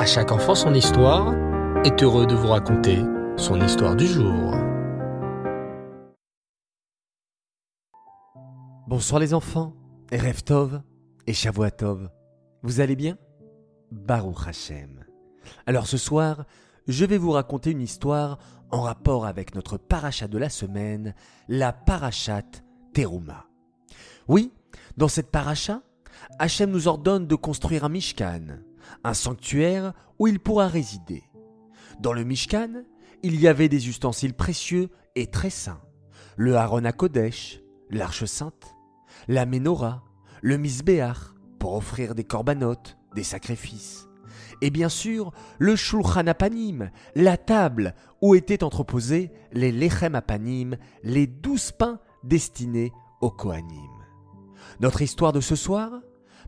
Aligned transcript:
À 0.00 0.06
chaque 0.06 0.32
enfant 0.32 0.54
son 0.54 0.72
histoire 0.72 1.34
est 1.84 2.02
heureux 2.02 2.26
de 2.26 2.34
vous 2.34 2.46
raconter 2.46 3.00
son 3.36 3.60
histoire 3.60 3.94
du 3.94 4.06
jour. 4.06 4.54
Bonsoir 8.88 9.20
les 9.20 9.34
enfants, 9.34 9.74
Erev 10.10 10.42
Tov 10.42 10.80
et 11.26 11.34
Shavuatov. 11.34 12.08
Vous 12.62 12.80
allez 12.80 12.96
bien? 12.96 13.18
Baruch 13.92 14.48
Hashem. 14.48 15.04
Alors 15.66 15.86
ce 15.86 15.98
soir, 15.98 16.46
je 16.88 17.04
vais 17.04 17.18
vous 17.18 17.32
raconter 17.32 17.72
une 17.72 17.82
histoire 17.82 18.38
en 18.70 18.80
rapport 18.80 19.26
avec 19.26 19.54
notre 19.54 19.76
paracha 19.76 20.28
de 20.28 20.38
la 20.38 20.48
semaine, 20.48 21.14
la 21.46 21.74
parachat 21.74 22.62
Teruma. 22.94 23.44
Oui, 24.28 24.50
dans 24.96 25.08
cette 25.08 25.30
paracha, 25.30 25.82
Hachem 26.38 26.70
nous 26.70 26.88
ordonne 26.88 27.26
de 27.26 27.34
construire 27.34 27.84
un 27.84 27.90
Mishkan, 27.90 28.60
un 29.04 29.14
sanctuaire 29.14 29.92
où 30.18 30.26
il 30.26 30.40
pourra 30.40 30.68
résider. 30.68 31.22
Dans 32.00 32.12
le 32.12 32.24
Mishkan, 32.24 32.84
il 33.22 33.40
y 33.40 33.48
avait 33.48 33.68
des 33.68 33.88
ustensiles 33.88 34.34
précieux 34.34 34.88
et 35.14 35.26
très 35.26 35.50
saints. 35.50 35.80
Le 36.36 36.56
Aaron 36.56 36.84
à 36.84 36.92
Kodesh, 36.92 37.60
l'arche 37.90 38.24
sainte, 38.24 38.74
la 39.28 39.46
Ménorah, 39.46 40.04
le 40.42 40.56
Misbéach, 40.56 41.34
pour 41.58 41.74
offrir 41.74 42.14
des 42.14 42.24
corbanotes, 42.24 42.96
des 43.14 43.22
sacrifices. 43.22 44.08
Et 44.62 44.70
bien 44.70 44.88
sûr, 44.88 45.32
le 45.58 45.76
Shulchan 45.76 46.26
Apanim, 46.26 46.90
la 47.14 47.36
table 47.36 47.94
où 48.20 48.34
étaient 48.34 48.64
entreposés 48.64 49.30
les 49.52 49.72
Lechem 49.72 50.14
Apanim, 50.14 50.76
les 51.02 51.26
douze 51.26 51.72
pains 51.72 52.00
destinés 52.24 52.92
aux 53.20 53.30
Kohanim. 53.30 53.90
Notre 54.80 55.02
histoire 55.02 55.32
de 55.32 55.40
ce 55.40 55.56
soir 55.56 56.00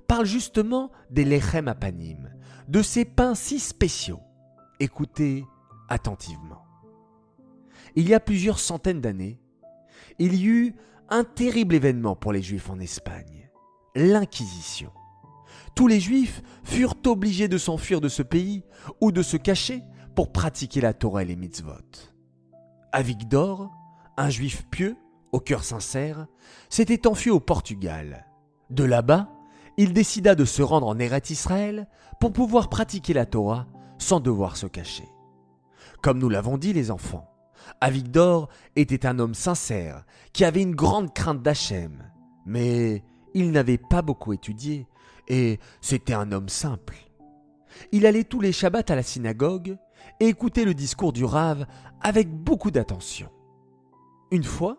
parle 0.02 0.26
justement 0.26 0.90
des 1.10 1.24
Lechem 1.24 1.68
Apanim, 1.68 2.30
de 2.68 2.82
ces 2.82 3.04
pains 3.04 3.34
si 3.34 3.58
spéciaux. 3.58 4.20
Écoutez 4.80 5.44
attentivement. 5.88 6.64
Il 7.94 8.08
y 8.08 8.14
a 8.14 8.20
plusieurs 8.20 8.58
centaines 8.58 9.00
d'années, 9.00 9.40
il 10.18 10.34
y 10.34 10.46
eut 10.46 10.74
un 11.08 11.24
terrible 11.24 11.74
événement 11.74 12.16
pour 12.16 12.32
les 12.32 12.42
Juifs 12.42 12.70
en 12.70 12.80
Espagne, 12.80 13.50
l'Inquisition. 13.94 14.90
Tous 15.74 15.86
les 15.86 16.00
Juifs 16.00 16.42
furent 16.64 16.96
obligés 17.06 17.48
de 17.48 17.58
s'enfuir 17.58 18.00
de 18.00 18.08
ce 18.08 18.22
pays 18.22 18.64
ou 19.00 19.12
de 19.12 19.22
se 19.22 19.36
cacher 19.36 19.82
pour 20.14 20.32
pratiquer 20.32 20.80
la 20.80 20.94
Torah 20.94 21.22
et 21.22 21.26
les 21.26 21.36
mitzvot. 21.36 21.72
Avigdor, 22.92 23.70
un 24.16 24.30
Juif 24.30 24.66
pieux, 24.70 24.96
au 25.32 25.40
cœur 25.40 25.64
sincère, 25.64 26.26
s'était 26.68 27.06
enfui 27.06 27.30
au 27.30 27.40
Portugal. 27.40 28.26
De 28.70 28.84
là-bas, 28.84 29.28
il 29.76 29.92
décida 29.92 30.34
de 30.34 30.44
se 30.44 30.62
rendre 30.62 30.86
en 30.86 30.98
Eretz 30.98 31.30
Israël 31.30 31.88
pour 32.20 32.32
pouvoir 32.32 32.68
pratiquer 32.68 33.12
la 33.12 33.26
Torah 33.26 33.66
sans 33.98 34.20
devoir 34.20 34.56
se 34.56 34.66
cacher. 34.66 35.08
Comme 36.02 36.18
nous 36.18 36.28
l'avons 36.28 36.58
dit 36.58 36.72
les 36.72 36.90
enfants, 36.90 37.28
Avigdor 37.80 38.48
était 38.76 39.06
un 39.06 39.18
homme 39.18 39.34
sincère 39.34 40.04
qui 40.32 40.44
avait 40.44 40.62
une 40.62 40.74
grande 40.74 41.14
crainte 41.14 41.42
d'Hachem, 41.42 42.10
mais 42.44 43.04
il 43.34 43.50
n'avait 43.50 43.78
pas 43.78 44.02
beaucoup 44.02 44.32
étudié 44.32 44.86
et 45.28 45.58
c'était 45.80 46.14
un 46.14 46.32
homme 46.32 46.48
simple. 46.48 46.96
Il 47.92 48.06
allait 48.06 48.24
tous 48.24 48.40
les 48.40 48.52
Shabbats 48.52 48.84
à 48.88 48.94
la 48.94 49.02
synagogue 49.02 49.76
et 50.20 50.26
écoutait 50.26 50.64
le 50.64 50.74
discours 50.74 51.12
du 51.12 51.24
Rav 51.24 51.66
avec 52.00 52.28
beaucoup 52.28 52.70
d'attention. 52.70 53.30
Une 54.30 54.44
fois, 54.44 54.78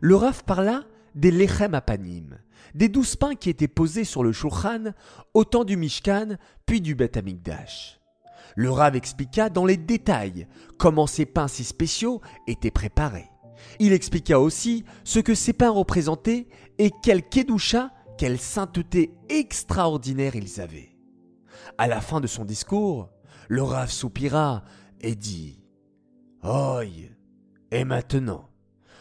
le 0.00 0.16
Rav 0.16 0.44
parla 0.44 0.82
des 1.16 1.30
lechem 1.30 1.74
apanim, 1.74 2.38
des 2.74 2.88
douze 2.88 3.16
pains 3.16 3.34
qui 3.34 3.50
étaient 3.50 3.68
posés 3.68 4.04
sur 4.04 4.22
le 4.22 4.32
shulchan 4.32 4.92
au 5.34 5.44
temps 5.44 5.64
du 5.64 5.76
Mishkan 5.76 6.36
puis 6.66 6.80
du 6.80 6.94
Bet 6.94 7.18
Amikdash. 7.18 8.00
Le 8.54 8.70
Rav 8.70 8.94
expliqua 8.94 9.50
dans 9.50 9.64
les 9.64 9.76
détails 9.76 10.46
comment 10.78 11.06
ces 11.06 11.26
pains 11.26 11.48
si 11.48 11.64
spéciaux 11.64 12.20
étaient 12.46 12.70
préparés. 12.70 13.30
Il 13.80 13.92
expliqua 13.92 14.38
aussi 14.38 14.84
ce 15.04 15.18
que 15.18 15.34
ces 15.34 15.52
pains 15.52 15.70
représentaient 15.70 16.46
et 16.78 16.90
quelle 17.02 17.26
kedusha, 17.26 17.90
quelle 18.18 18.38
sainteté 18.38 19.12
extraordinaire 19.28 20.36
ils 20.36 20.60
avaient. 20.60 20.96
À 21.78 21.88
la 21.88 22.00
fin 22.00 22.20
de 22.20 22.26
son 22.26 22.44
discours, 22.44 23.10
le 23.48 23.62
Rav 23.62 23.90
soupira 23.90 24.64
et 25.00 25.14
dit 25.14 25.62
Oi, 26.42 26.84
et 27.70 27.84
maintenant, 27.84 28.48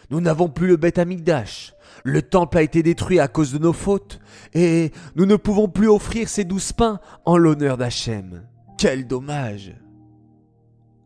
nous 0.09 0.21
n'avons 0.21 0.49
plus 0.49 0.67
le 0.67 0.77
Beth 0.77 0.99
Amikdash. 0.99 1.73
Le 2.03 2.21
temple 2.21 2.57
a 2.57 2.61
été 2.61 2.83
détruit 2.83 3.19
à 3.19 3.27
cause 3.27 3.53
de 3.53 3.57
nos 3.57 3.73
fautes, 3.73 4.19
et 4.53 4.91
nous 5.16 5.25
ne 5.25 5.35
pouvons 5.35 5.67
plus 5.67 5.88
offrir 5.88 6.29
ces 6.29 6.43
douze 6.43 6.73
pains 6.73 6.99
en 7.25 7.38
l'honneur 7.38 7.77
d'Hachem. 7.77 8.47
Quel 8.77 9.07
dommage 9.07 9.73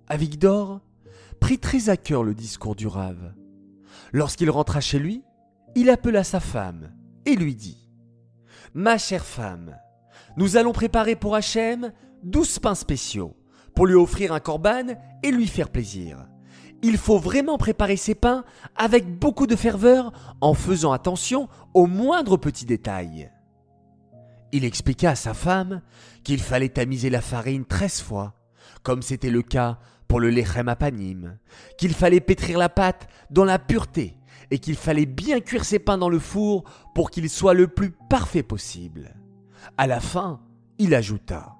Avigdor 0.08 0.82
prit 1.40 1.60
très 1.60 1.90
à 1.90 1.98
cœur 1.98 2.24
le 2.24 2.34
discours 2.34 2.76
du 2.76 2.88
Rav. 2.88 3.34
Lorsqu'il 4.12 4.50
rentra 4.50 4.82
chez 4.82 5.00
lui, 5.00 5.24
il 5.76 5.90
appela 5.90 6.24
sa 6.24 6.40
femme 6.40 6.92
et 7.26 7.36
lui 7.36 7.56
dit 7.56 7.90
Ma 8.74 8.98
chère 8.98 9.26
femme, 9.26 9.78
nous 10.36 10.58
allons 10.58 10.74
préparer 10.74 11.16
pour 11.16 11.36
Hachem 11.36 11.92
douze 12.24 12.60
pains 12.60 12.76
spéciaux 12.76 13.36
pour 13.76 13.88
lui 13.88 13.96
offrir 13.96 14.34
un 14.34 14.40
corban 14.40 14.88
et 15.24 15.32
lui 15.32 15.48
faire 15.48 15.70
plaisir. 15.70 16.28
Il 16.82 16.98
faut 16.98 17.20
vraiment 17.20 17.58
préparer 17.58 17.98
ces 17.98 18.16
pains 18.16 18.46
avec 18.76 19.20
beaucoup 19.20 19.48
de 19.48 19.56
ferveur 19.56 20.14
en 20.40 20.54
faisant 20.54 20.94
attention 20.94 21.50
aux 21.74 21.88
moindres 21.88 22.40
petits 22.40 22.66
détails. 22.66 23.32
Il 24.52 24.64
expliqua 24.64 25.12
à 25.12 25.16
sa 25.16 25.34
femme 25.34 25.82
qu'il 26.24 26.42
fallait 26.42 26.70
tamiser 26.70 27.10
la 27.10 27.22
farine 27.22 27.66
treize 27.66 28.02
fois, 28.02 28.34
comme 28.82 29.02
c'était 29.02 29.30
le 29.30 29.42
cas 29.42 29.78
pour 30.08 30.20
le 30.20 30.30
lechem 30.30 30.70
apanim, 30.70 31.38
qu'il 31.78 31.94
fallait 31.94 32.22
pétrir 32.22 32.58
la 32.58 32.70
pâte 32.70 33.08
dans 33.30 33.46
la 33.46 33.60
pureté 33.60 34.16
et 34.50 34.58
qu'il 34.58 34.76
fallait 34.76 35.06
bien 35.06 35.42
cuire 35.42 35.66
ses 35.66 35.80
pains 35.80 35.98
dans 35.98 36.10
le 36.10 36.18
four 36.18 36.64
pour 36.96 37.12
qu'ils 37.12 37.30
soient 37.30 37.54
le 37.54 37.68
plus 37.68 37.92
parfait 38.10 38.42
possible. 38.42 39.14
À 39.78 39.86
la 39.86 40.00
fin, 40.00 40.40
il 40.78 40.96
ajouta 40.96 41.56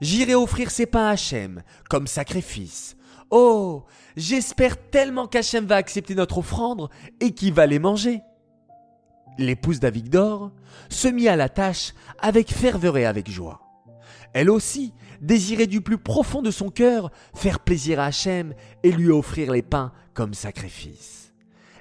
J'irai 0.00 0.34
offrir 0.34 0.70
ces 0.70 0.86
pains 0.86 1.06
à 1.06 1.10
Hachem 1.10 1.62
comme 1.90 2.06
sacrifice. 2.06 2.96
Oh, 3.34 3.84
j'espère 4.14 4.76
tellement 4.90 5.26
qu'Hachem 5.26 5.64
va 5.64 5.76
accepter 5.76 6.14
notre 6.14 6.36
offrande 6.36 6.90
et 7.18 7.32
qu'il 7.32 7.54
va 7.54 7.64
les 7.64 7.78
manger. 7.78 8.20
L'épouse 9.38 9.80
d'Avigdor 9.80 10.52
se 10.90 11.08
mit 11.08 11.28
à 11.28 11.36
la 11.36 11.48
tâche 11.48 11.94
avec 12.18 12.52
ferveur 12.52 12.98
et 12.98 13.06
avec 13.06 13.30
joie. 13.30 13.62
Elle 14.34 14.50
aussi 14.50 14.92
désirait 15.22 15.66
du 15.66 15.80
plus 15.80 15.96
profond 15.96 16.42
de 16.42 16.50
son 16.50 16.68
cœur 16.68 17.10
faire 17.34 17.60
plaisir 17.60 18.00
à 18.00 18.06
Hachem 18.06 18.52
et 18.82 18.92
lui 18.92 19.08
offrir 19.08 19.50
les 19.50 19.62
pains 19.62 19.92
comme 20.12 20.34
sacrifice. 20.34 21.32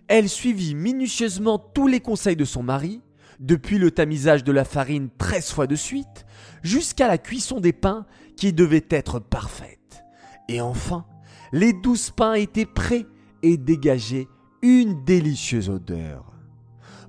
Elle 0.07 0.29
suivit 0.29 0.73
minutieusement 0.73 1.59
tous 1.59 1.87
les 1.87 1.99
conseils 1.99 2.37
de 2.37 2.45
son 2.45 2.63
mari, 2.63 3.01
depuis 3.41 3.77
le 3.77 3.91
tamisage 3.91 4.45
de 4.45 4.53
la 4.53 4.63
farine 4.63 5.09
treize 5.17 5.51
fois 5.51 5.67
de 5.67 5.75
suite, 5.75 6.25
jusqu'à 6.63 7.09
la 7.09 7.17
cuisson 7.17 7.59
des 7.59 7.73
pains 7.73 8.05
qui 8.37 8.53
devait 8.53 8.87
être 8.89 9.19
parfaite. 9.19 10.05
Et 10.47 10.61
enfin, 10.61 11.05
les 11.51 11.73
douze 11.73 12.11
pains 12.11 12.33
étaient 12.33 12.65
prêts 12.65 13.05
et 13.43 13.57
dégageaient 13.57 14.27
une 14.61 15.03
délicieuse 15.03 15.69
odeur. 15.69 16.31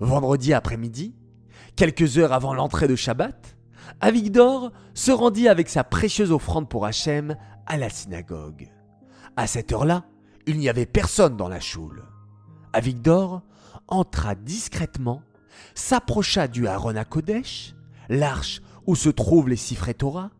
Vendredi 0.01 0.53
après-midi, 0.53 1.15
quelques 1.77 2.19
heures 2.19 2.33
avant 2.33 2.55
l'entrée 2.55 2.89
de 2.89 2.97
Shabbat, 2.97 3.57
Avigdor 4.01 4.73
se 4.95 5.13
rendit 5.13 5.49
avec 5.49 5.69
sa 5.69 5.85
précieuse 5.85 6.33
offrande 6.33 6.69
pour 6.69 6.87
Hachem 6.87 7.37
à 7.67 7.77
la 7.77 7.89
synagogue. 7.89 8.69
À 9.37 9.47
cette 9.47 9.73
heure-là, 9.73 10.05
il 10.47 10.59
n'y 10.59 10.69
avait 10.69 10.87
personne 10.87 11.37
dans 11.37 11.49
la 11.49 11.61
choule. 11.61 12.05
Avigdor 12.73 13.43
entra 13.89 14.35
discrètement, 14.35 15.23
s'approcha 15.75 16.49
du 16.49 16.67
Aaron 16.67 16.97
à 16.97 17.05
Kodesh, 17.05 17.75
l'arche 18.09 18.61
où 18.87 18.97
se 18.97 19.09
trouvent 19.09 19.49
les 19.49 19.57
siffrets 19.57 19.95
Torah, 19.95 20.31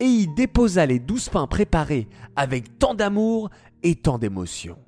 et 0.00 0.06
y 0.06 0.28
déposa 0.28 0.86
les 0.86 0.98
douze 0.98 1.28
pains 1.28 1.46
préparés 1.46 2.08
avec 2.36 2.78
tant 2.78 2.94
d'amour 2.94 3.50
et 3.82 3.94
tant 3.94 4.18
d'émotion. 4.18 4.78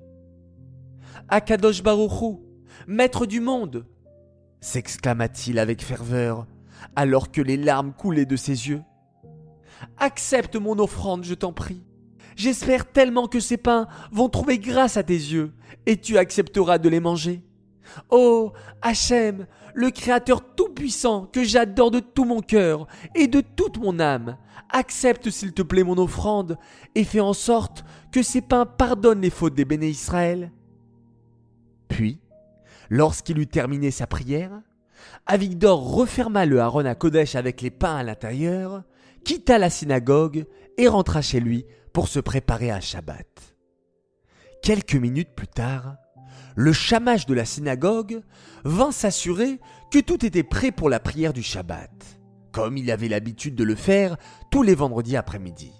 Akadosh 1.28 1.82
Baruchou, 1.82 2.42
maître 2.86 3.26
du 3.26 3.40
monde, 3.40 3.86
s'exclama-t-il 4.60 5.58
avec 5.58 5.82
ferveur, 5.82 6.46
alors 6.96 7.30
que 7.30 7.40
les 7.40 7.56
larmes 7.56 7.92
coulaient 7.92 8.26
de 8.26 8.36
ses 8.36 8.68
yeux. 8.68 8.82
Accepte 9.98 10.56
mon 10.56 10.78
offrande, 10.78 11.24
je 11.24 11.34
t'en 11.34 11.52
prie. 11.52 11.84
J'espère 12.36 12.90
tellement 12.90 13.26
que 13.26 13.40
ces 13.40 13.56
pains 13.56 13.88
vont 14.12 14.28
trouver 14.28 14.58
grâce 14.58 14.96
à 14.96 15.02
tes 15.02 15.14
yeux, 15.14 15.52
et 15.86 15.96
tu 15.96 16.18
accepteras 16.18 16.78
de 16.78 16.88
les 16.88 17.00
manger. 17.00 17.42
Oh, 18.10 18.52
Hachem, 18.82 19.46
le 19.74 19.90
Créateur 19.90 20.54
tout-puissant 20.54 21.26
que 21.26 21.44
j'adore 21.44 21.90
de 21.90 22.00
tout 22.00 22.24
mon 22.24 22.40
cœur 22.40 22.86
et 23.14 23.26
de 23.26 23.40
toute 23.40 23.78
mon 23.78 24.00
âme, 24.00 24.36
accepte 24.70 25.30
s'il 25.30 25.52
te 25.52 25.62
plaît 25.62 25.84
mon 25.84 25.98
offrande 25.98 26.58
et 26.94 27.04
fais 27.04 27.20
en 27.20 27.32
sorte 27.32 27.84
que 28.12 28.22
ces 28.22 28.42
pains 28.42 28.66
pardonnent 28.66 29.22
les 29.22 29.30
fautes 29.30 29.54
des 29.54 29.64
béné 29.64 29.88
Israël. 29.88 30.52
Puis, 31.88 32.20
Lorsqu'il 32.90 33.38
eut 33.38 33.46
terminé 33.46 33.90
sa 33.90 34.06
prière, 34.06 34.62
Avigdor 35.26 35.92
referma 35.92 36.46
le 36.46 36.60
haron 36.60 36.86
à 36.86 36.94
Kodesh 36.94 37.34
avec 37.34 37.60
les 37.60 37.70
pains 37.70 37.96
à 37.96 38.02
l'intérieur, 38.02 38.82
quitta 39.24 39.58
la 39.58 39.70
synagogue 39.70 40.46
et 40.78 40.88
rentra 40.88 41.20
chez 41.20 41.40
lui 41.40 41.66
pour 41.92 42.08
se 42.08 42.20
préparer 42.20 42.70
à 42.70 42.80
Shabbat. 42.80 43.26
Quelques 44.62 44.94
minutes 44.94 45.34
plus 45.34 45.48
tard, 45.48 45.96
le 46.56 46.72
chamash 46.72 47.26
de 47.26 47.34
la 47.34 47.44
synagogue 47.44 48.22
vint 48.64 48.92
s'assurer 48.92 49.60
que 49.90 49.98
tout 49.98 50.24
était 50.24 50.42
prêt 50.42 50.70
pour 50.72 50.88
la 50.90 51.00
prière 51.00 51.32
du 51.32 51.42
Shabbat, 51.42 51.90
comme 52.52 52.76
il 52.76 52.90
avait 52.90 53.08
l'habitude 53.08 53.54
de 53.54 53.64
le 53.64 53.74
faire 53.74 54.16
tous 54.50 54.62
les 54.62 54.74
vendredis 54.74 55.16
après-midi. 55.16 55.72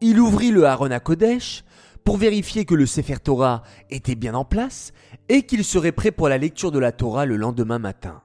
Il 0.00 0.20
ouvrit 0.20 0.50
le 0.50 0.66
Haron 0.66 0.90
à 0.90 1.00
Kodesh 1.00 1.64
pour 2.04 2.16
vérifier 2.16 2.64
que 2.64 2.74
le 2.74 2.86
Sefer 2.86 3.18
Torah 3.18 3.62
était 3.90 4.14
bien 4.14 4.34
en 4.34 4.44
place 4.44 4.92
et 5.28 5.42
qu'il 5.42 5.64
serait 5.64 5.92
prêt 5.92 6.10
pour 6.10 6.28
la 6.28 6.38
lecture 6.38 6.70
de 6.70 6.78
la 6.78 6.92
Torah 6.92 7.26
le 7.26 7.36
lendemain 7.36 7.78
matin. 7.78 8.22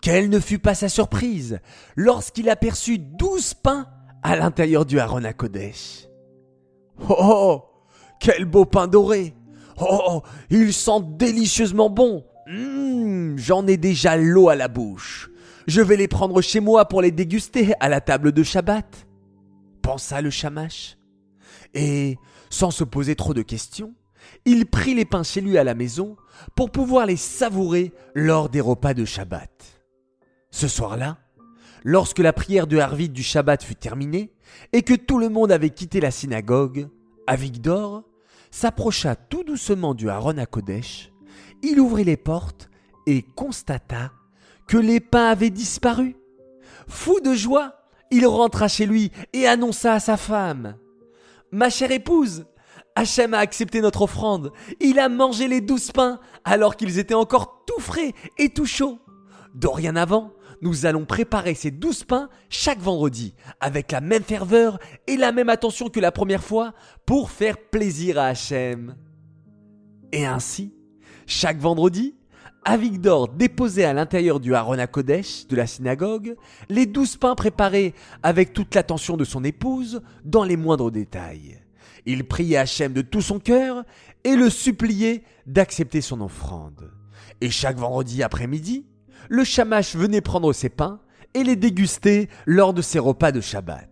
Quelle 0.00 0.28
ne 0.30 0.40
fut 0.40 0.58
pas 0.58 0.74
sa 0.74 0.88
surprise 0.88 1.60
lorsqu'il 1.96 2.48
aperçut 2.48 2.98
douze 2.98 3.54
pains 3.54 3.86
à 4.22 4.36
l'intérieur 4.36 4.86
du 4.86 4.98
Haron 4.98 5.24
à 5.24 5.32
Kodesh. 5.32 6.08
Oh, 7.08 7.16
oh 7.18 7.64
Quel 8.18 8.46
beau 8.46 8.64
pain 8.64 8.86
doré 8.88 9.34
Oh 9.80 10.22
Il 10.50 10.72
sent 10.72 11.00
délicieusement 11.18 11.90
bon 11.90 12.24
hum, 12.46 13.36
J'en 13.38 13.66
ai 13.66 13.76
déjà 13.76 14.16
l'eau 14.16 14.48
à 14.48 14.56
la 14.56 14.68
bouche. 14.68 15.30
Je 15.66 15.80
vais 15.80 15.96
les 15.96 16.08
prendre 16.08 16.40
chez 16.42 16.60
moi 16.60 16.86
pour 16.86 17.00
les 17.00 17.10
déguster 17.10 17.72
à 17.80 17.88
la 17.88 18.00
table 18.00 18.32
de 18.32 18.42
Shabbat. 18.42 19.06
Pensa 19.82 20.20
le 20.20 20.30
chamache. 20.30 20.98
Et, 21.72 22.16
sans 22.50 22.70
se 22.70 22.84
poser 22.84 23.16
trop 23.16 23.34
de 23.34 23.42
questions, 23.42 23.94
il 24.44 24.66
prit 24.66 24.94
les 24.94 25.04
pains 25.04 25.22
chez 25.22 25.40
lui 25.40 25.58
à 25.58 25.64
la 25.64 25.74
maison 25.74 26.16
pour 26.54 26.70
pouvoir 26.70 27.06
les 27.06 27.16
savourer 27.16 27.92
lors 28.14 28.48
des 28.48 28.60
repas 28.60 28.94
de 28.94 29.04
Shabbat. 29.04 29.50
Ce 30.50 30.68
soir-là, 30.68 31.18
lorsque 31.82 32.18
la 32.20 32.32
prière 32.32 32.66
de 32.66 32.78
Harvit 32.78 33.08
du 33.08 33.22
Shabbat 33.22 33.62
fut 33.62 33.74
terminée 33.74 34.32
et 34.72 34.82
que 34.82 34.94
tout 34.94 35.18
le 35.18 35.28
monde 35.28 35.50
avait 35.50 35.70
quitté 35.70 36.00
la 36.00 36.10
synagogue, 36.10 36.88
Avigdor 37.26 38.04
s'approcha 38.54 39.16
tout 39.16 39.42
doucement 39.42 39.94
du 39.94 40.08
Haron 40.08 40.38
à 40.38 40.46
Kodesh, 40.46 41.10
il 41.64 41.80
ouvrit 41.80 42.04
les 42.04 42.16
portes 42.16 42.70
et 43.04 43.22
constata 43.22 44.12
que 44.68 44.76
les 44.76 45.00
pains 45.00 45.26
avaient 45.26 45.50
disparu. 45.50 46.14
Fou 46.86 47.18
de 47.18 47.34
joie, 47.34 47.74
il 48.12 48.24
rentra 48.28 48.68
chez 48.68 48.86
lui 48.86 49.10
et 49.32 49.48
annonça 49.48 49.94
à 49.94 50.00
sa 50.00 50.16
femme 50.16 50.76
Ma 51.50 51.68
chère 51.68 51.90
épouse, 51.90 52.46
Hachem 52.94 53.34
a 53.34 53.38
accepté 53.38 53.80
notre 53.80 54.02
offrande. 54.02 54.52
Il 54.78 55.00
a 55.00 55.08
mangé 55.08 55.48
les 55.48 55.60
douze 55.60 55.90
pains 55.90 56.20
alors 56.44 56.76
qu'ils 56.76 57.00
étaient 57.00 57.12
encore 57.12 57.64
tout 57.66 57.80
frais 57.80 58.12
et 58.38 58.50
tout 58.50 58.66
chauds. 58.66 59.00
Dorénavant, 59.54 60.32
nous 60.62 60.86
allons 60.86 61.04
préparer 61.04 61.54
ces 61.54 61.70
douze 61.70 62.04
pains 62.04 62.28
chaque 62.48 62.80
vendredi, 62.80 63.34
avec 63.60 63.92
la 63.92 64.00
même 64.00 64.22
ferveur 64.22 64.78
et 65.06 65.16
la 65.16 65.32
même 65.32 65.48
attention 65.48 65.88
que 65.88 66.00
la 66.00 66.12
première 66.12 66.42
fois, 66.42 66.74
pour 67.06 67.30
faire 67.30 67.56
plaisir 67.58 68.18
à 68.18 68.26
Hachem. 68.26 68.96
Et 70.12 70.26
ainsi, 70.26 70.74
chaque 71.26 71.58
vendredi, 71.58 72.14
Avigdor 72.64 73.28
déposait 73.28 73.84
à 73.84 73.92
l'intérieur 73.92 74.40
du 74.40 74.54
Haron 74.54 74.78
Kodesh 74.90 75.46
de 75.46 75.56
la 75.56 75.66
synagogue 75.66 76.36
les 76.70 76.86
douze 76.86 77.16
pains 77.16 77.34
préparés 77.34 77.94
avec 78.22 78.54
toute 78.54 78.74
l'attention 78.74 79.16
de 79.16 79.24
son 79.24 79.44
épouse 79.44 80.00
dans 80.24 80.44
les 80.44 80.56
moindres 80.56 80.90
détails. 80.90 81.60
Il 82.06 82.24
priait 82.24 82.56
Hachem 82.56 82.92
de 82.92 83.02
tout 83.02 83.20
son 83.20 83.38
cœur 83.38 83.84
et 84.24 84.36
le 84.36 84.48
suppliait 84.48 85.24
d'accepter 85.46 86.00
son 86.00 86.20
offrande. 86.20 86.90
Et 87.40 87.50
chaque 87.50 87.76
vendredi 87.76 88.22
après-midi, 88.22 88.86
le 89.28 89.44
Shamash 89.44 89.96
venait 89.96 90.20
prendre 90.20 90.52
ses 90.52 90.68
pains 90.68 91.00
et 91.34 91.44
les 91.44 91.56
déguster 91.56 92.28
lors 92.46 92.74
de 92.74 92.82
ses 92.82 92.98
repas 92.98 93.32
de 93.32 93.40
Shabbat. 93.40 93.88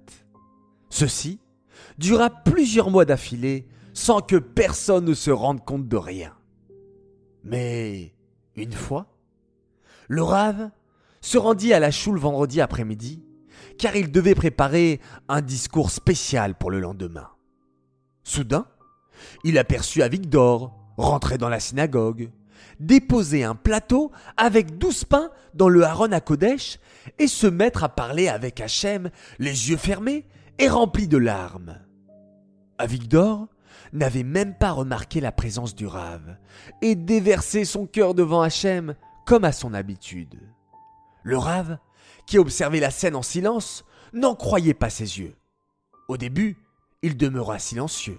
Ceci 0.90 1.40
dura 1.98 2.30
plusieurs 2.30 2.90
mois 2.90 3.04
d'affilée 3.04 3.66
sans 3.94 4.20
que 4.20 4.36
personne 4.36 5.04
ne 5.04 5.14
se 5.14 5.30
rende 5.30 5.64
compte 5.64 5.88
de 5.88 5.96
rien. 5.96 6.34
Mais 7.44 8.14
une 8.56 8.72
fois, 8.72 9.06
le 10.08 10.22
Rav 10.22 10.70
se 11.20 11.38
rendit 11.38 11.72
à 11.72 11.80
la 11.80 11.90
choule 11.90 12.18
vendredi 12.18 12.60
après-midi 12.60 13.22
car 13.78 13.96
il 13.96 14.12
devait 14.12 14.34
préparer 14.34 15.00
un 15.28 15.40
discours 15.40 15.90
spécial 15.90 16.54
pour 16.54 16.70
le 16.70 16.80
lendemain. 16.80 17.28
Soudain, 18.24 18.66
il 19.44 19.58
aperçut 19.58 20.02
Avigdor 20.02 20.76
rentrer 20.96 21.38
dans 21.38 21.48
la 21.48 21.60
synagogue 21.60 22.30
déposer 22.86 23.44
un 23.44 23.54
plateau 23.54 24.10
avec 24.36 24.78
douze 24.78 25.04
pains 25.04 25.30
dans 25.54 25.68
le 25.68 25.84
Haron 25.84 26.12
à 26.12 26.20
Kodesh 26.20 26.78
et 27.18 27.26
se 27.26 27.46
mettre 27.46 27.84
à 27.84 27.88
parler 27.88 28.28
avec 28.28 28.60
Hachem, 28.60 29.10
les 29.38 29.70
yeux 29.70 29.76
fermés 29.76 30.26
et 30.58 30.68
remplis 30.68 31.08
de 31.08 31.18
larmes. 31.18 31.78
Avigdor 32.78 33.48
n'avait 33.92 34.24
même 34.24 34.54
pas 34.54 34.72
remarqué 34.72 35.20
la 35.20 35.32
présence 35.32 35.74
du 35.74 35.86
Rave 35.86 36.36
et 36.80 36.94
déversait 36.94 37.64
son 37.64 37.86
cœur 37.86 38.14
devant 38.14 38.42
Hachem 38.42 38.94
comme 39.26 39.44
à 39.44 39.52
son 39.52 39.74
habitude. 39.74 40.40
Le 41.22 41.38
Rave, 41.38 41.78
qui 42.26 42.38
observait 42.38 42.80
la 42.80 42.90
scène 42.90 43.14
en 43.14 43.22
silence, 43.22 43.84
n'en 44.12 44.34
croyait 44.34 44.74
pas 44.74 44.90
ses 44.90 45.20
yeux. 45.20 45.36
Au 46.08 46.16
début, 46.16 46.56
il 47.02 47.16
demeura 47.16 47.58
silencieux, 47.58 48.18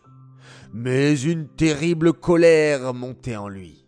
mais 0.74 1.20
une 1.20 1.48
terrible 1.48 2.14
colère 2.14 2.94
montait 2.94 3.36
en 3.36 3.48
lui. 3.48 3.83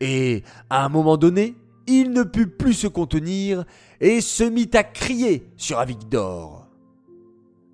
Et, 0.00 0.42
à 0.70 0.84
un 0.84 0.88
moment 0.88 1.16
donné, 1.16 1.56
il 1.86 2.10
ne 2.12 2.22
put 2.22 2.46
plus 2.46 2.74
se 2.74 2.86
contenir 2.86 3.64
et 4.00 4.20
se 4.20 4.44
mit 4.44 4.70
à 4.74 4.84
crier 4.84 5.50
sur 5.56 5.78
Avigdor. 5.78 6.68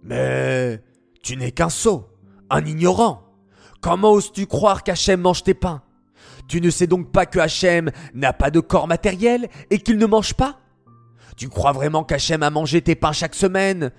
Mais 0.02 0.82
tu 1.22 1.36
n'es 1.36 1.52
qu'un 1.52 1.68
sot, 1.68 2.08
un 2.50 2.64
ignorant. 2.64 3.22
Comment 3.80 4.12
oses-tu 4.12 4.46
croire 4.46 4.82
qu'Hachem 4.82 5.20
mange 5.20 5.42
tes 5.42 5.54
pains? 5.54 5.82
Tu 6.48 6.60
ne 6.60 6.70
sais 6.70 6.86
donc 6.86 7.12
pas 7.12 7.26
que 7.26 7.38
Hachem 7.38 7.90
n'a 8.14 8.32
pas 8.32 8.50
de 8.50 8.60
corps 8.60 8.88
matériel 8.88 9.48
et 9.70 9.78
qu'il 9.78 9.98
ne 9.98 10.06
mange 10.06 10.34
pas? 10.34 10.58
Tu 11.36 11.48
crois 11.48 11.72
vraiment 11.72 12.04
qu'Hachem 12.04 12.42
a 12.42 12.50
mangé 12.50 12.82
tes 12.82 12.94
pains 12.94 13.12
chaque 13.12 13.34
semaine? 13.34 13.92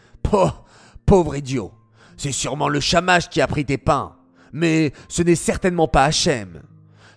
Pauvre 1.05 1.35
idiot 1.35 1.71
C'est 2.17 2.31
sûrement 2.31 2.67
le 2.67 2.79
chamache 2.79 3.29
qui 3.29 3.39
a 3.39 3.47
pris 3.47 3.65
tes 3.65 3.77
pains, 3.77 4.15
mais 4.51 4.91
ce 5.07 5.21
n'est 5.21 5.35
certainement 5.35 5.87
pas 5.87 6.05
Hachem. 6.05 6.61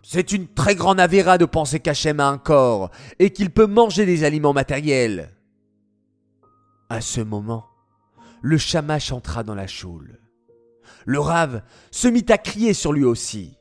C'est 0.02 0.32
une 0.32 0.48
très 0.48 0.74
grande 0.74 0.98
avéra 0.98 1.38
de 1.38 1.44
penser 1.44 1.78
qu'Hachem 1.78 2.18
a 2.18 2.28
un 2.28 2.38
corps 2.38 2.90
et 3.20 3.30
qu'il 3.30 3.50
peut 3.50 3.66
manger 3.66 4.04
des 4.04 4.24
aliments 4.24 4.52
matériels. 4.52 5.30
À 6.90 7.00
ce 7.00 7.20
moment, 7.20 7.66
le 8.42 8.58
chamash 8.58 9.12
entra 9.12 9.44
dans 9.44 9.54
la 9.54 9.68
choule. 9.68 10.18
Le 11.06 11.20
rave 11.20 11.62
se 11.90 12.08
mit 12.08 12.26
à 12.28 12.38
crier 12.38 12.74
sur 12.74 12.92
lui 12.92 13.04
aussi. 13.04 13.56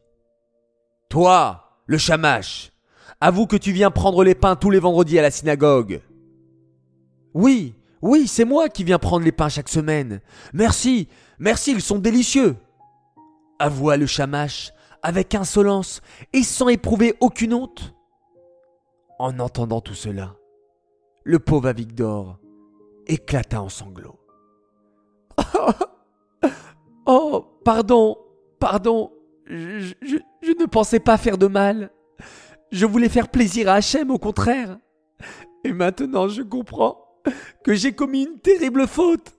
Toi, 1.09 1.79
le 1.85 1.97
chamash, 1.97 2.71
avoue 3.19 3.45
que 3.45 3.55
tu 3.55 3.71
viens 3.71 3.91
prendre 3.91 4.23
les 4.23 4.35
pains 4.35 4.55
tous 4.55 4.71
les 4.71 4.79
vendredis 4.79 5.19
à 5.19 5.21
la 5.21 5.31
synagogue. 5.31 6.01
Oui, 7.33 7.75
oui, 8.01 8.27
c'est 8.27 8.45
moi 8.45 8.67
qui 8.67 8.83
viens 8.83 8.99
prendre 8.99 9.23
les 9.23 9.31
pains 9.31 9.49
chaque 9.49 9.69
semaine. 9.69 10.21
Merci, 10.53 11.07
merci, 11.37 11.71
ils 11.71 11.81
sont 11.81 11.99
délicieux. 11.99 12.55
Avoua 13.59 13.95
le 13.95 14.07
chamash 14.07 14.73
avec 15.03 15.35
insolence 15.35 16.01
et 16.33 16.43
sans 16.43 16.69
éprouver 16.69 17.15
aucune 17.19 17.53
honte 17.53 17.95
En 19.19 19.39
entendant 19.39 19.81
tout 19.81 19.95
cela, 19.95 20.35
le 21.23 21.39
pauvre 21.39 21.67
Avigdor 21.67 22.39
éclata 23.07 23.61
en 23.61 23.69
sanglots. 23.69 24.19
oh, 27.05 27.45
pardon, 27.63 28.17
pardon, 28.59 29.11
je, 29.47 29.93
ne 30.43 30.65
pensais 30.65 30.99
pas 30.99 31.17
faire 31.17 31.37
de 31.37 31.47
mal. 31.47 31.91
Je 32.71 32.85
voulais 32.85 33.09
faire 33.09 33.29
plaisir 33.29 33.69
à 33.69 33.75
Hachem, 33.75 34.11
au 34.11 34.19
contraire. 34.19 34.77
Et 35.63 35.73
maintenant 35.73 36.27
je 36.27 36.41
comprends 36.41 36.97
que 37.63 37.73
j'ai 37.73 37.93
commis 37.93 38.23
une 38.23 38.39
terrible 38.39 38.87
faute. 38.87 39.37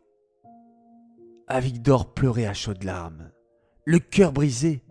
Avigdor 1.48 2.14
pleurait 2.14 2.46
à 2.46 2.54
chaudes 2.54 2.84
larmes, 2.84 3.30
le 3.84 3.98
cœur 3.98 4.32
brisé 4.32 4.82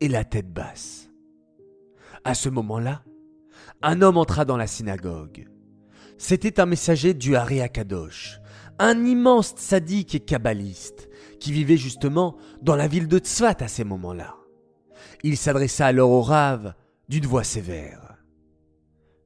et 0.00 0.08
la 0.08 0.24
tête 0.24 0.52
basse. 0.52 1.10
À 2.24 2.34
ce 2.34 2.48
moment-là, 2.48 3.02
un 3.82 4.02
homme 4.02 4.16
entra 4.16 4.44
dans 4.44 4.56
la 4.56 4.66
synagogue. 4.66 5.48
C'était 6.18 6.60
un 6.60 6.66
messager 6.66 7.14
du 7.14 7.36
Hari 7.36 7.60
Akadosh, 7.60 8.40
un 8.78 9.04
immense 9.04 9.54
sadique 9.56 10.14
et 10.14 10.20
kabbaliste, 10.20 11.08
qui 11.38 11.52
vivait 11.52 11.76
justement 11.76 12.36
dans 12.60 12.76
la 12.76 12.88
ville 12.88 13.08
de 13.08 13.18
Tzfat 13.18 13.56
à 13.60 13.68
ces 13.68 13.84
moments-là. 13.84 14.36
Il 15.22 15.36
s'adressa 15.36 15.86
alors 15.86 16.10
au 16.10 16.22
Rav 16.22 16.74
d'une 17.08 17.26
voix 17.26 17.44
sévère. 17.44 18.18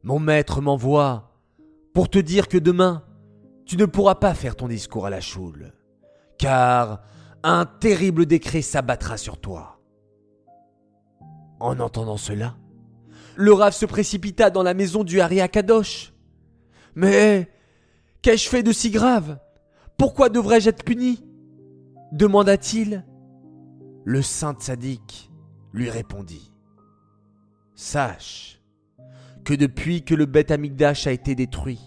Mon 0.02 0.18
maître 0.18 0.60
m'envoie 0.60 1.40
pour 1.92 2.08
te 2.10 2.18
dire 2.18 2.48
que 2.48 2.58
demain, 2.58 3.04
tu 3.66 3.76
ne 3.76 3.86
pourras 3.86 4.16
pas 4.16 4.34
faire 4.34 4.56
ton 4.56 4.68
discours 4.68 5.06
à 5.06 5.10
la 5.10 5.20
choule, 5.20 5.72
car 6.38 7.02
un 7.42 7.64
terrible 7.66 8.26
décret 8.26 8.62
s'abattra 8.62 9.16
sur 9.16 9.40
toi. 9.40 9.73
En 11.64 11.80
entendant 11.80 12.18
cela, 12.18 12.58
le 13.36 13.54
Rav 13.54 13.72
se 13.72 13.86
précipita 13.86 14.50
dans 14.50 14.62
la 14.62 14.74
maison 14.74 15.02
du 15.02 15.22
Hari 15.22 15.40
Kadosh. 15.48 16.12
Mais 16.94 17.50
qu'ai-je 18.20 18.50
fait 18.50 18.62
de 18.62 18.70
si 18.70 18.90
grave? 18.90 19.38
Pourquoi 19.96 20.28
devrais-je 20.28 20.68
être 20.68 20.84
puni? 20.84 21.24
demanda-t-il. 22.12 23.06
Le 24.04 24.20
saint 24.20 24.54
sadique 24.60 25.30
lui 25.72 25.88
répondit. 25.88 26.52
Sache 27.74 28.60
que 29.46 29.54
depuis 29.54 30.04
que 30.04 30.14
le 30.14 30.26
Beth 30.26 30.50
Amigdash 30.50 31.06
a 31.06 31.12
été 31.12 31.34
détruit, 31.34 31.80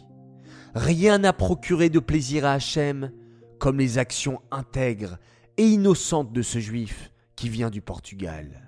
rien 0.73 1.19
n'a 1.19 1.33
procuré 1.33 1.91
de 1.91 1.99
plaisir 1.99 2.47
à 2.47 2.53
Hachem 2.53 3.11
comme 3.59 3.77
les 3.77 3.99
actions 3.99 4.41
intègres 4.49 5.19
et 5.57 5.67
innocentes 5.67 6.33
de 6.33 6.41
ce 6.41 6.57
juif 6.57 7.11
qui 7.35 7.47
vient 7.47 7.69
du 7.69 7.83
Portugal. 7.83 8.66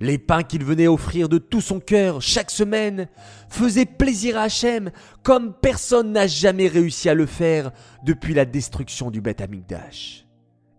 Les 0.00 0.18
pains 0.18 0.42
qu'il 0.42 0.64
venait 0.64 0.88
offrir 0.88 1.28
de 1.28 1.38
tout 1.38 1.60
son 1.60 1.80
cœur 1.80 2.20
chaque 2.20 2.50
semaine 2.50 3.08
faisaient 3.48 3.86
plaisir 3.86 4.36
à 4.38 4.42
Hachem 4.42 4.90
comme 5.22 5.54
personne 5.54 6.12
n'a 6.12 6.26
jamais 6.26 6.68
réussi 6.68 7.08
à 7.08 7.14
le 7.14 7.26
faire 7.26 7.72
depuis 8.04 8.34
la 8.34 8.44
destruction 8.44 9.10
du 9.10 9.20
Beth 9.20 9.40
Amigdash. 9.40 10.26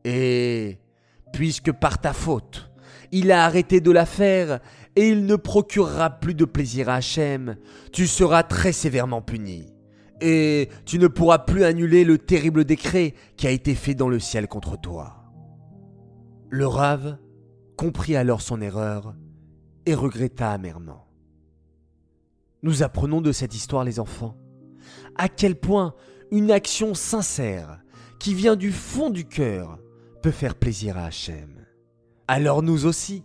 Et 0.06 0.80
puisque 1.34 1.72
par 1.72 2.00
ta 2.00 2.14
faute, 2.14 2.70
il 3.12 3.32
a 3.32 3.46
arrêté 3.46 3.82
de 3.82 3.92
la 3.92 4.06
faire 4.06 4.60
et 4.96 5.10
il 5.10 5.26
ne 5.26 5.36
procurera 5.36 6.10
plus 6.10 6.34
de 6.34 6.46
plaisir 6.46 6.90
à 6.90 6.96
Hachem, 6.96 7.56
tu 7.92 8.08
seras 8.08 8.44
très 8.44 8.72
sévèrement 8.72 9.22
puni. 9.22 9.74
Et 10.22 10.70
tu 10.86 10.98
ne 10.98 11.08
pourras 11.08 11.40
plus 11.40 11.64
annuler 11.64 12.04
le 12.04 12.18
terrible 12.18 12.66
décret 12.66 13.14
qui 13.36 13.46
a 13.46 13.52
été 13.52 13.76
fait 13.76 13.94
dans 13.94 14.10
le 14.10 14.20
ciel 14.20 14.48
contre 14.48 14.80
toi. 14.80 15.24
Le 16.50 16.66
rave 16.66 17.18
comprit 17.78 18.16
alors 18.16 18.42
son 18.42 18.60
erreur 18.60 19.16
et 19.86 19.94
regretta 19.94 20.52
amèrement. 20.52 21.08
Nous 22.64 22.84
apprenons 22.84 23.22
de 23.22 23.32
cette 23.32 23.56
histoire, 23.56 23.84
les 23.84 24.00
enfants, 24.00 24.36
à 25.16 25.30
quel 25.30 25.56
point 25.56 25.94
une 26.32 26.52
action 26.52 26.94
sincère 26.94 27.80
qui 28.20 28.34
vient 28.34 28.56
du 28.56 28.72
fond 28.72 29.12
du 29.12 29.26
cœur 29.26 29.80
peut 30.22 30.32
faire 30.32 30.56
plaisir 30.56 30.98
à 30.98 31.06
Hachem. 31.06 31.66
Alors 32.28 32.64
nous 32.64 32.86
aussi, 32.86 33.24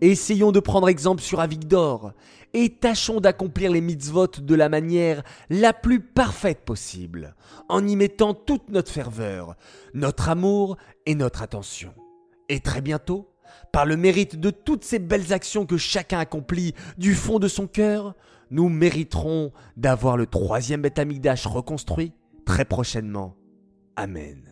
essayons 0.00 0.52
de 0.52 0.60
prendre 0.60 0.88
exemple 0.88 1.22
sur 1.22 1.40
Avigdor 1.40 2.12
et 2.54 2.70
tâchons 2.70 3.20
d'accomplir 3.20 3.70
les 3.70 3.80
mitzvot 3.80 4.26
de 4.26 4.54
la 4.54 4.68
manière 4.68 5.22
la 5.48 5.72
plus 5.72 6.00
parfaite 6.00 6.64
possible, 6.64 7.34
en 7.68 7.86
y 7.86 7.96
mettant 7.96 8.34
toute 8.34 8.68
notre 8.68 8.90
ferveur, 8.90 9.54
notre 9.94 10.28
amour 10.28 10.76
et 11.06 11.14
notre 11.14 11.40
attention. 11.40 11.94
Et 12.48 12.60
très 12.60 12.82
bientôt, 12.82 13.31
par 13.72 13.86
le 13.86 13.96
mérite 13.96 14.38
de 14.38 14.50
toutes 14.50 14.84
ces 14.84 14.98
belles 14.98 15.32
actions 15.32 15.66
que 15.66 15.76
chacun 15.76 16.18
accomplit 16.18 16.74
du 16.98 17.14
fond 17.14 17.38
de 17.38 17.48
son 17.48 17.66
cœur, 17.66 18.14
nous 18.50 18.68
mériterons 18.68 19.52
d'avoir 19.76 20.16
le 20.16 20.26
troisième 20.26 20.82
Beth 20.82 20.98
Amikdash 20.98 21.46
reconstruit 21.46 22.12
très 22.44 22.64
prochainement. 22.64 23.34
Amen. 23.96 24.42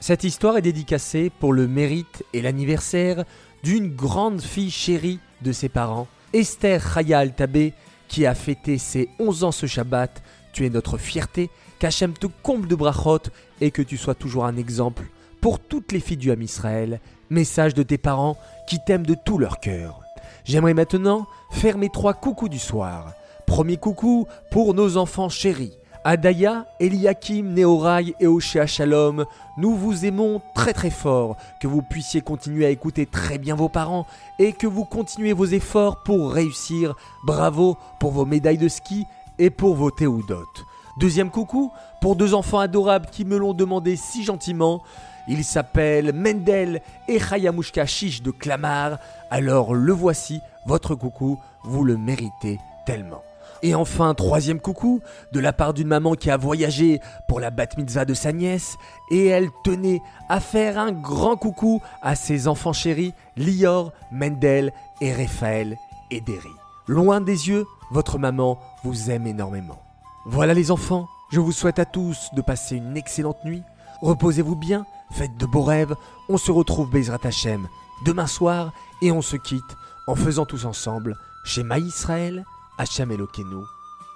Cette 0.00 0.24
histoire 0.24 0.58
est 0.58 0.62
dédicacée 0.62 1.30
pour 1.40 1.54
le 1.54 1.66
mérite 1.66 2.24
et 2.34 2.42
l'anniversaire 2.42 3.24
d'une 3.62 3.88
grande 3.88 4.42
fille 4.42 4.70
chérie 4.70 5.18
de 5.40 5.50
ses 5.50 5.70
parents, 5.70 6.06
Esther 6.34 6.82
Chaya 6.92 7.20
Altabé, 7.20 7.72
qui 8.08 8.26
a 8.26 8.34
fêté 8.34 8.76
ses 8.76 9.08
11 9.18 9.44
ans 9.44 9.52
ce 9.52 9.64
Shabbat. 9.64 10.22
Tu 10.52 10.66
es 10.66 10.70
notre 10.70 10.98
fierté, 10.98 11.48
qu'Hachem 11.78 12.12
te 12.12 12.26
comble 12.42 12.68
de 12.68 12.74
brachot 12.74 13.30
et 13.62 13.70
que 13.70 13.80
tu 13.80 13.96
sois 13.96 14.14
toujours 14.14 14.44
un 14.44 14.58
exemple 14.58 15.04
pour 15.44 15.58
toutes 15.58 15.92
les 15.92 16.00
filles 16.00 16.16
du 16.16 16.30
Ham 16.30 16.40
Israël. 16.40 17.00
Message 17.28 17.74
de 17.74 17.82
tes 17.82 17.98
parents 17.98 18.38
qui 18.66 18.78
t'aiment 18.82 19.04
de 19.04 19.14
tout 19.14 19.36
leur 19.36 19.60
cœur. 19.60 20.00
J'aimerais 20.46 20.72
maintenant 20.72 21.26
faire 21.50 21.76
mes 21.76 21.90
trois 21.90 22.14
coucous 22.14 22.48
du 22.48 22.58
soir. 22.58 23.12
Premier 23.46 23.76
coucou 23.76 24.26
pour 24.50 24.72
nos 24.72 24.96
enfants 24.96 25.28
chéris. 25.28 25.76
Adaya, 26.02 26.64
Eliakim, 26.80 27.52
Neorai 27.52 28.14
et 28.20 28.26
Oshéa 28.26 28.66
Shalom, 28.66 29.26
nous 29.58 29.76
vous 29.76 30.06
aimons 30.06 30.40
très 30.54 30.72
très 30.72 30.88
fort, 30.88 31.36
que 31.60 31.66
vous 31.66 31.82
puissiez 31.82 32.22
continuer 32.22 32.64
à 32.64 32.70
écouter 32.70 33.04
très 33.04 33.36
bien 33.36 33.54
vos 33.54 33.68
parents 33.68 34.06
et 34.38 34.54
que 34.54 34.66
vous 34.66 34.86
continuez 34.86 35.34
vos 35.34 35.44
efforts 35.44 36.04
pour 36.04 36.32
réussir. 36.32 36.94
Bravo 37.22 37.76
pour 38.00 38.12
vos 38.12 38.24
médailles 38.24 38.56
de 38.56 38.68
ski 38.68 39.04
et 39.38 39.50
pour 39.50 39.74
vos 39.74 39.90
théoudotes. 39.90 40.64
Deuxième 40.98 41.30
coucou 41.30 41.70
pour 42.00 42.16
deux 42.16 42.32
enfants 42.32 42.60
adorables 42.60 43.10
qui 43.12 43.26
me 43.26 43.36
l'ont 43.36 43.52
demandé 43.52 43.96
si 43.96 44.24
gentiment. 44.24 44.80
Ils 45.28 45.44
s'appellent 45.44 46.12
Mendel 46.12 46.80
et 47.08 47.18
Chayamushka 47.18 47.86
Chiche 47.86 48.22
de 48.22 48.30
Clamart. 48.30 48.98
Alors 49.30 49.74
le 49.74 49.92
voici, 49.92 50.40
votre 50.66 50.94
coucou, 50.94 51.38
vous 51.64 51.84
le 51.84 51.96
méritez 51.96 52.58
tellement. 52.86 53.22
Et 53.62 53.74
enfin, 53.74 54.12
troisième 54.12 54.60
coucou, 54.60 55.00
de 55.32 55.40
la 55.40 55.54
part 55.54 55.72
d'une 55.72 55.88
maman 55.88 56.14
qui 56.14 56.30
a 56.30 56.36
voyagé 56.36 57.00
pour 57.28 57.40
la 57.40 57.50
bat 57.50 57.66
mitzvah 57.78 58.04
de 58.04 58.12
sa 58.12 58.30
nièce, 58.30 58.76
et 59.10 59.26
elle 59.26 59.48
tenait 59.64 60.02
à 60.28 60.40
faire 60.40 60.78
un 60.78 60.92
grand 60.92 61.36
coucou 61.36 61.80
à 62.02 62.14
ses 62.14 62.46
enfants 62.46 62.74
chéris, 62.74 63.14
Lior, 63.38 63.92
Mendel 64.12 64.70
et 65.00 65.14
Raphaël 65.14 65.78
et 66.10 66.20
Derry. 66.20 66.52
Loin 66.86 67.22
des 67.22 67.48
yeux, 67.48 67.64
votre 67.90 68.18
maman 68.18 68.58
vous 68.82 69.10
aime 69.10 69.26
énormément. 69.26 69.80
Voilà 70.26 70.52
les 70.52 70.70
enfants, 70.70 71.08
je 71.30 71.40
vous 71.40 71.52
souhaite 71.52 71.78
à 71.78 71.86
tous 71.86 72.28
de 72.34 72.42
passer 72.42 72.76
une 72.76 72.98
excellente 72.98 73.42
nuit. 73.46 73.62
Reposez-vous 74.02 74.56
bien, 74.56 74.84
faites 75.14 75.36
de 75.36 75.46
beaux 75.46 75.62
rêves. 75.62 75.94
On 76.28 76.36
se 76.36 76.50
retrouve 76.50 76.90
Bezrat 76.90 77.20
Hashem 77.24 77.68
demain 78.04 78.26
soir 78.26 78.72
et 79.00 79.12
on 79.12 79.22
se 79.22 79.36
quitte 79.36 79.76
en 80.06 80.14
faisant 80.14 80.44
tous 80.44 80.64
ensemble 80.66 81.18
chez 81.44 81.64
Israël 81.76 82.44
Hachem 82.78 83.12
Elokeinu, 83.12 83.64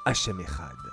Hachem 0.05 0.40
Echad. 0.40 0.88